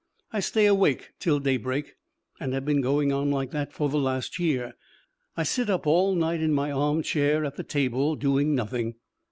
I 0.33 0.39
stay 0.39 0.65
awake 0.65 1.11
till 1.19 1.39
daybreak, 1.39 1.93
and 2.39 2.55
have 2.55 2.65
been 2.65 2.81
going 2.81 3.11
on 3.11 3.29
like 3.29 3.51
that 3.51 3.71
for 3.71 3.87
the 3.87 3.99
last 3.99 4.39
year. 4.39 4.73
I 5.37 5.43
sit 5.43 5.69
up 5.69 5.85
all 5.85 6.15
night 6.15 6.41
in 6.41 6.53
my 6.53 6.71
arm 6.71 7.03
chair 7.03 7.45
at 7.45 7.55
the 7.55 7.63
table, 7.63 8.15
doing 8.15 8.55
nothing. 8.55 8.95